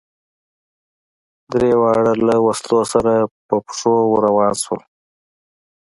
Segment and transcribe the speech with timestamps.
[1.53, 3.13] درېواړه له وسلو سره
[3.47, 4.81] په پښو ور روان شول.